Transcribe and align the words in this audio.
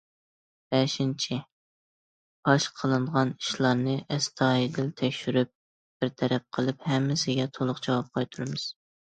بەشىنچى، 0.75 1.35
پاش 2.47 2.65
قىلىنغان 2.79 3.33
ئىشلارنى 3.35 3.93
ئەستايىدىل 4.17 4.89
تەكشۈرۈپ 5.03 5.53
بىر 6.01 6.13
تەرەپ 6.23 6.49
قىلىپ، 6.59 6.91
ھەممىسىگە 6.95 7.49
تولۇق 7.61 7.85
جاۋاب 7.91 8.11
قايتۇرىمىز. 8.19 8.69